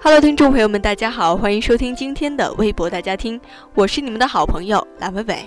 [0.00, 3.38] Hello，听众朋友们，大家好，欢迎收听今天的微博大家听，
[3.74, 5.44] 我是你们的好朋友蓝伟伟。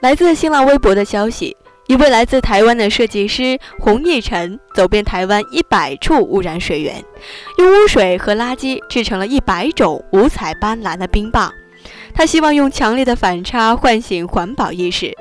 [0.00, 1.54] 来自新浪微博的消息。
[1.86, 7.04] 一位来自台湾的设计师洪义辰走遍台湾一百处污染水源，
[7.58, 11.52] 用污水和垃圾制成了一百种五彩斑斓的冰棒。
[12.14, 15.14] 他希望用强烈的反差唤醒环保意识，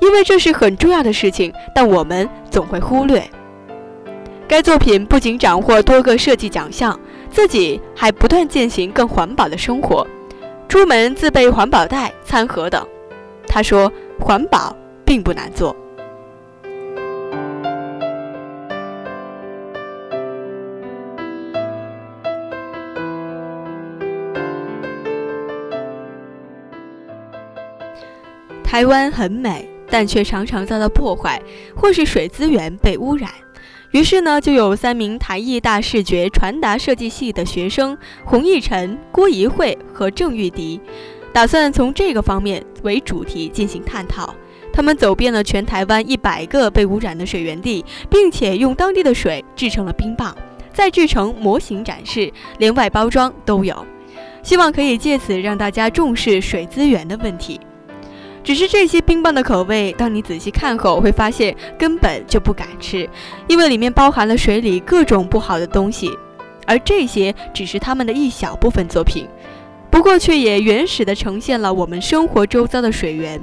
[0.00, 3.24] 因为这是很重要的事情，但我们总会忽略。
[4.46, 6.98] 该作品不仅斩获多个设计奖项，
[7.30, 10.06] 自己还不断践行更环保的生活，
[10.68, 12.86] 出门自备环保袋、餐盒等。
[13.46, 14.76] 他说：“环保。”
[15.10, 15.74] 并不难做。
[28.62, 31.42] 台湾很美，但却常常遭到破坏，
[31.74, 33.28] 或是水资源被污染。
[33.90, 40.80] 于是呢，就有三名台艺大视觉传达设计系的学生洪奕晨、郭怡慧和郑玉迪，
[41.32, 44.32] 打算从这个方面为主题进行探讨。
[44.80, 50.34] 他们走遍了全台湾一百个被污染的水源地，并且用当地的水制成了冰棒，
[50.72, 53.84] 再制成模型展示，连外包装都有，
[54.42, 57.60] 希望可以借此让大家重视水资源的问题。
[58.42, 63.06] 只是这些冰棒的口味，当你仔细看后，会发现根本就不敢吃，
[63.48, 66.10] 因为里面包含了水里各种不好的东西，
[66.64, 69.28] 而这些只是他们的一小部分作品，
[69.90, 73.38] 不过却也原始地呈现了我们生活周遭的水源。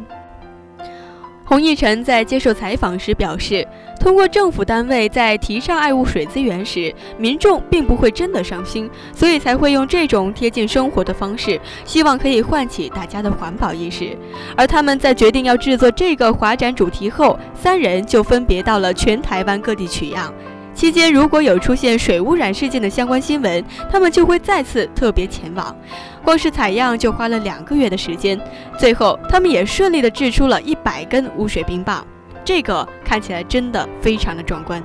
[1.48, 3.66] 洪义晨在接受采访时表示，
[4.02, 14.10] 通过政府单位在提倡爱物水资源时，民众并不会真的伤心，所以才会用这种贴近生活的方式，希望可以唤起大家的环保意识。
[14.58, 20.34] 而他们在决定要制作这个华展主题后，三人就分别到了全台湾各地取样。
[20.78, 25.76] 期间如果有出现水污染事件的相关新闻，他们就会再次特别前往。
[26.24, 28.40] 光是采样就花了两个月的时间，
[28.78, 32.06] 最后他们也顺利的制出了一百根污水冰棒，
[32.46, 34.80] 这个看起来真的非常的壮观。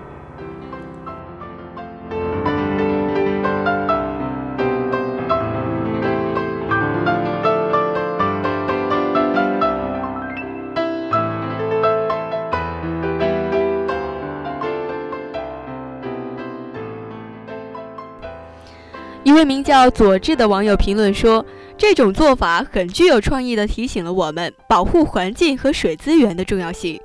[19.32, 21.43] 一位名叫佐治的网友评论说
[21.78, 27.00] ：“这种做法很具有创意的，提醒了我们保护环境和水资源的重要性。”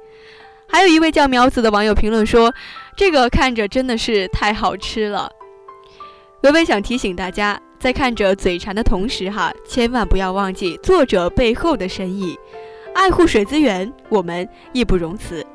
[0.68, 2.54] 还有一位叫苗子的网友评论说
[2.98, 5.32] ：“这个看着真的是太好吃了。”
[6.44, 12.38] 微微想提醒大家，在看着嘴馋的同时，哈，千万不要忘记作者背后的深意。
[12.94, 15.46] 爱护水资源，我们义不容辞。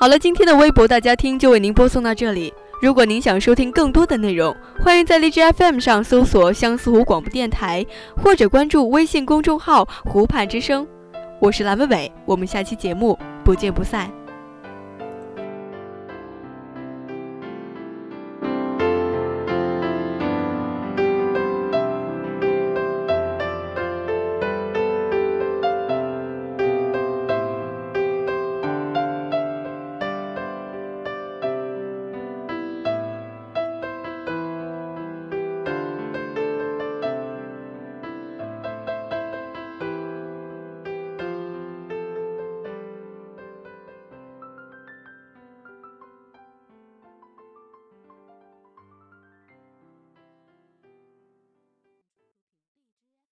[0.00, 2.54] 好了，今天的微博大家听就为您播送到这里。
[2.80, 7.84] 如果您想收听更多的内容，欢迎在荔枝 FM 上搜索相思湖广播电台，
[8.16, 10.88] 或者关注微信公众号“湖畔之声”。
[11.38, 14.10] 我是蓝伟伟，我们下期节目不见不散。